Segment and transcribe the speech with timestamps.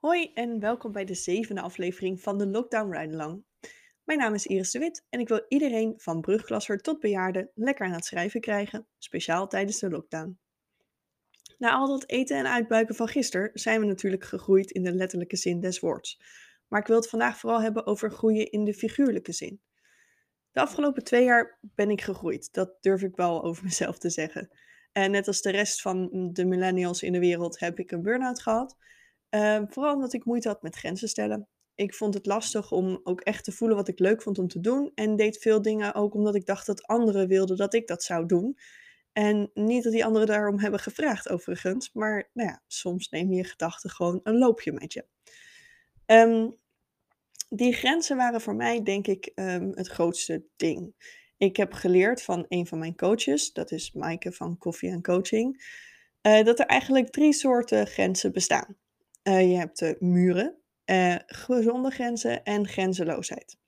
[0.00, 3.44] Hoi en welkom bij de zevende aflevering van de Lockdown Ride Along.
[4.04, 7.86] Mijn naam is Iris de Wit en ik wil iedereen van brugklasser tot bejaarde lekker
[7.86, 10.38] aan het schrijven krijgen, speciaal tijdens de lockdown.
[11.58, 15.36] Na al dat eten en uitbuiken van gisteren zijn we natuurlijk gegroeid in de letterlijke
[15.36, 16.20] zin des woords.
[16.68, 19.60] Maar ik wil het vandaag vooral hebben over groeien in de figuurlijke zin.
[20.50, 24.50] De afgelopen twee jaar ben ik gegroeid, dat durf ik wel over mezelf te zeggen.
[24.92, 28.42] En net als de rest van de millennials in de wereld heb ik een burn-out
[28.42, 28.76] gehad.
[29.30, 31.48] Ehm, vooral omdat ik moeite had met grenzen stellen.
[31.74, 34.60] Ik vond het lastig om ook echt te voelen wat ik leuk vond om te
[34.60, 34.92] doen.
[34.94, 38.26] En deed veel dingen ook omdat ik dacht dat anderen wilden dat ik dat zou
[38.26, 38.58] doen.
[39.12, 41.90] En niet dat die anderen daarom hebben gevraagd, overigens.
[41.92, 45.04] Maar nou ja, soms neem je gedachten gewoon een loopje met je.
[46.06, 46.50] Ehm,
[47.48, 50.94] die grenzen waren voor mij, denk ik, ehm, het grootste ding.
[51.36, 55.64] Ik heb geleerd van een van mijn coaches, dat is Maaike van Koffie en Coaching,
[56.20, 58.76] eh, dat er eigenlijk drie soorten grenzen bestaan.
[59.22, 60.56] Uh, je hebt de muren,
[60.86, 63.58] uh, gezonde grenzen en grenzeloosheid.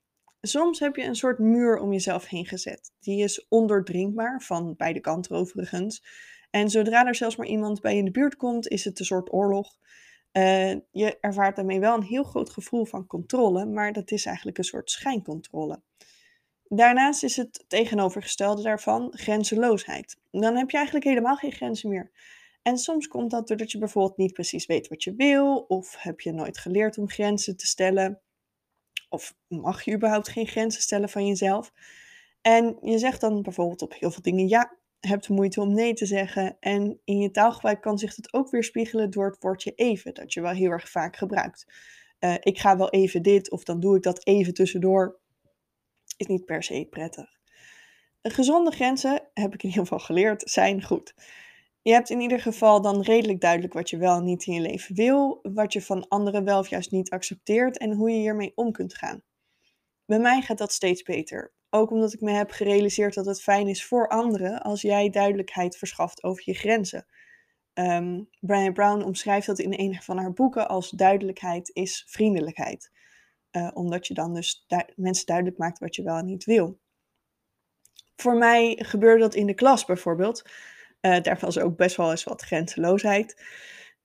[0.41, 2.93] Soms heb je een soort muur om jezelf heen gezet.
[3.01, 6.05] Die is ondoordringbaar, van beide kanten overigens.
[6.51, 9.33] En zodra er zelfs maar iemand bij in de buurt komt, is het een soort
[9.33, 9.79] oorlog.
[10.33, 14.59] Uh, je ervaart daarmee wel een heel groot gevoel van controle, maar dat is eigenlijk
[14.59, 15.83] een soort schijncontrole.
[16.65, 20.17] Daarnaast is het tegenovergestelde daarvan grenzeloosheid.
[20.31, 22.11] Dan heb je eigenlijk helemaal geen grenzen meer.
[22.63, 26.21] En soms komt dat doordat je bijvoorbeeld niet precies weet wat je wil, of heb
[26.21, 28.21] je nooit geleerd om grenzen te stellen,
[29.09, 31.73] of mag je überhaupt geen grenzen stellen van jezelf.
[32.41, 36.07] En je zegt dan bijvoorbeeld op heel veel dingen ja, hebt moeite om nee te
[36.07, 36.57] zeggen.
[36.61, 40.33] En in je taalgebruik kan zich het ook weer spiegelen door het woordje even, dat
[40.33, 41.67] je wel heel erg vaak gebruikt.
[42.21, 45.19] Uh, ik ga wel even dit, of dan doe ik dat even tussendoor,
[46.17, 47.41] is niet per se prettig.
[48.23, 51.15] Gezonde grenzen, heb ik in ieder geval geleerd, zijn goed.
[51.83, 54.61] Je hebt in ieder geval dan redelijk duidelijk wat je wel en niet in je
[54.61, 58.53] leven wil, wat je van anderen wel of juist niet accepteert en hoe je hiermee
[58.55, 59.23] om kunt gaan.
[60.05, 61.53] Bij mij gaat dat steeds beter.
[61.71, 65.77] Ook omdat ik me heb gerealiseerd dat het fijn is voor anderen als jij duidelijkheid
[65.77, 67.07] verschaft over je grenzen.
[67.75, 72.91] Um, Brian Brown omschrijft dat in een van haar boeken als duidelijkheid is vriendelijkheid.
[73.53, 76.79] Uh, omdat je dan dus du mensen duidelijk maakt wat je wel en niet wil.
[78.17, 80.43] Voor mij gebeurde dat in de klas bijvoorbeeld.
[81.03, 83.45] Uh, daar was ook best wel eens wat grenzeloosheid.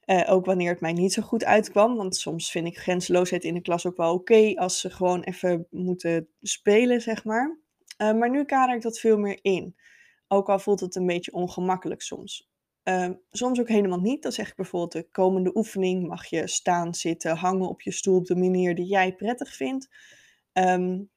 [0.05, 1.95] Uh, ook wanneer het mij niet zo goed uitkwam.
[1.95, 4.53] Want soms vind ik grenzeloosheid in de klas ook wel oké.
[4.55, 7.59] als ze gewoon even moeten spelen, zeg maar.
[8.01, 9.75] Uh, maar nu kader ik dat veel meer in.
[10.27, 12.49] Ook al voelt het een beetje ongemakkelijk soms.
[13.29, 14.23] soms ook helemaal niet.
[14.23, 18.17] Dan zeg ik bijvoorbeeld de komende oefening mag je staan, zitten, hangen op je stoel
[18.17, 19.87] op de manier die jij prettig vindt.
[20.53, 21.09] Um,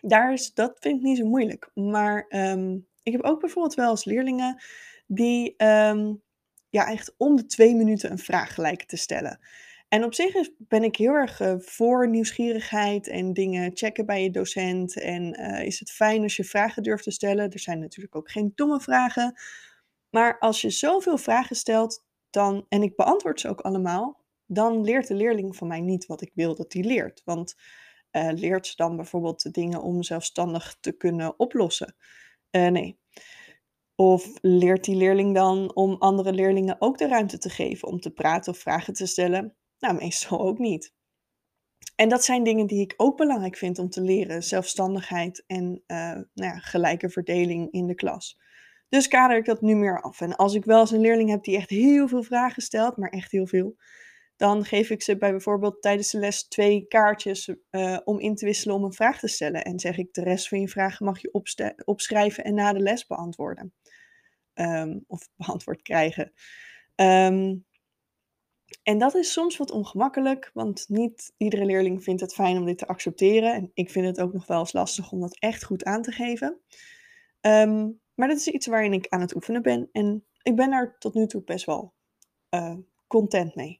[0.00, 1.70] daar is, dat vind ik niet zo moeilijk.
[1.74, 4.62] Maar um, ik heb ook bijvoorbeeld wel als leerlingen
[5.06, 6.22] die um,
[6.70, 9.40] ja, echt om de twee minuten een vraag lijken te stellen.
[9.88, 14.22] En op zich is, ben ik heel erg uh, voor nieuwsgierigheid en dingen checken bij
[14.22, 15.00] je docent.
[15.00, 17.50] En uh, is het fijn als je vragen durft te stellen.
[17.50, 19.40] Er zijn natuurlijk ook geen domme vragen.
[20.10, 25.06] Maar als je zoveel vragen stelt, dan, en ik beantwoord ze ook allemaal, dan leert
[25.06, 27.22] de leerling van mij niet wat ik wil dat hij leert.
[27.24, 27.54] Want
[28.12, 31.94] uh, leert ze dan bijvoorbeeld dingen om zelfstandig te kunnen oplossen?
[32.50, 32.99] nee,
[34.00, 38.10] of leert die leerling dan om andere leerlingen ook de ruimte te geven om te
[38.10, 39.56] praten of vragen te stellen?
[39.78, 40.94] Nou, meestal ook niet.
[41.96, 45.96] En dat zijn dingen die ik ook belangrijk vind om te leren: zelfstandigheid en uh,
[46.06, 48.40] nou ja, gelijke verdeling in de klas.
[48.88, 50.20] Dus kader ik dat nu meer af.
[50.20, 53.10] En als ik wel eens een leerling heb die echt heel veel vragen stelt, maar
[53.10, 53.76] echt heel veel,
[54.40, 58.44] dan geef ik ze bij bijvoorbeeld tijdens de les twee kaartjes uh, om in te
[58.44, 59.64] wisselen om een vraag te stellen.
[59.64, 61.42] En zeg ik de rest van je vragen mag je
[61.84, 63.72] opschrijven en na de les beantwoorden.
[64.54, 66.32] Um, of beantwoord krijgen.
[66.96, 67.66] Um,
[68.82, 72.78] en dat is soms wat ongemakkelijk, want niet iedere leerling vindt het fijn om dit
[72.78, 73.54] te accepteren.
[73.54, 76.12] En ik vind het ook nog wel eens lastig om dat echt goed aan te
[76.12, 76.60] geven.
[77.40, 79.88] Um, maar dat is iets waarin ik aan het oefenen ben.
[79.92, 81.94] En ik ben daar tot nu toe best wel
[82.54, 83.79] uh, content mee.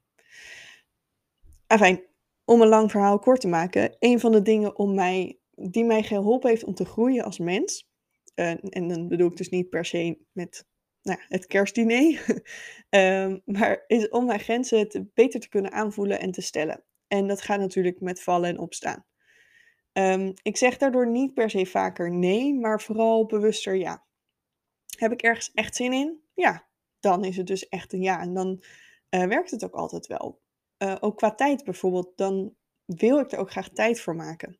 [1.66, 2.04] Enfin,
[2.44, 3.96] om een lang verhaal kort te maken.
[3.98, 7.88] Een van de dingen om mij, die mij geholpen heeft om te groeien als mens,
[8.34, 10.66] uh, en dan bedoel ik dus niet per se met
[11.02, 12.42] nou, het kerstdiner,
[12.90, 16.84] um, maar is om mijn grenzen te, beter te kunnen aanvoelen en te stellen.
[17.08, 19.04] En dat gaat natuurlijk met vallen en opstaan.
[19.92, 24.04] Um, ik zeg daardoor niet per se vaker nee, maar vooral bewuster ja.
[24.98, 26.20] Heb ik ergens echt zin in?
[26.34, 26.68] Ja,
[27.00, 28.20] dan is het dus echt een ja.
[28.20, 28.62] En dan
[29.10, 30.40] uh, werkt het ook altijd wel.
[30.78, 32.54] Uh, ook qua tijd bijvoorbeeld, dan
[32.84, 34.58] wil ik er ook graag tijd voor maken.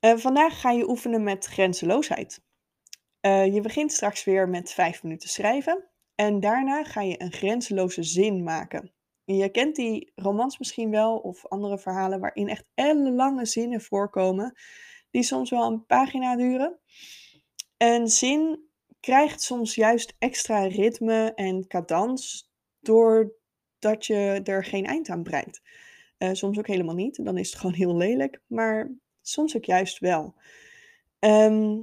[0.00, 2.42] Uh, vandaag ga je oefenen met grenzeloosheid.
[3.22, 5.90] Je begint straks weer met vijf minuten schrijven.
[6.14, 8.92] En daarna ga je een grenzeloze zin maken.
[9.24, 14.58] Je kent die romans misschien wel of andere verhalen waarin echt ellenlange zinnen voorkomen,
[15.10, 16.78] die soms wel een pagina duren.
[17.76, 18.68] Een zin
[19.00, 22.49] krijgt soms juist extra ritme en cadans
[22.80, 25.62] doordat je er geen eind aan breidt.
[26.18, 28.90] Eh, soms ook helemaal niet, dan is het gewoon heel lelijk, maar
[29.22, 30.34] soms ook juist wel.
[31.18, 31.78] Ehm,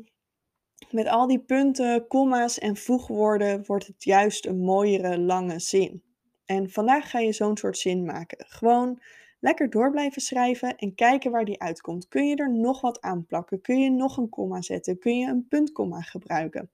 [0.92, 6.04] met al die punten, komma's en voegwoorden wordt het juist een mooiere lange zin.
[6.46, 8.46] En vandaag ga je zo'n soort zin maken.
[8.48, 9.02] Gewoon
[9.40, 12.08] lekker door blijven schrijven en kijken waar die uitkomt.
[12.08, 13.62] Kun je er nog wat aanplakken?
[13.62, 15.00] Kun je nog een komma zetten?
[15.00, 16.72] Kun je een puntkomma gebruiken?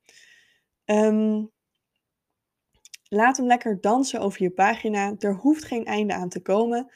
[0.85, 1.43] Ehm,
[3.13, 5.15] laat hem lekker dansen over je pagina.
[5.19, 6.91] Er hoeft geen einde aan te komen.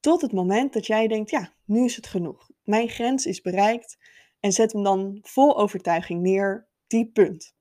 [0.00, 2.50] Tot het moment dat jij denkt, ja, nu is het genoeg.
[2.64, 3.98] Mijn grens is bereikt.
[4.40, 7.54] En zet hem dan vol overtuiging neer, die punt.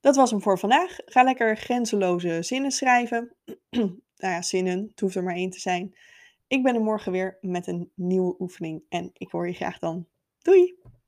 [0.00, 0.96] Dat was hem voor vandaag.
[1.04, 3.36] Ga lekker grenzeloze zinnen schrijven.
[3.70, 5.98] nou ja, zinnen, het hoeft er maar één te zijn.
[6.46, 10.06] Ik ben er morgen weer met een nieuwe oefening en ik hoor je graag dan.
[10.38, 10.78] Doei!